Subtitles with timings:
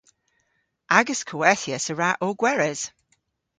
[0.99, 2.81] Agas kowethyas a wra ow gweres.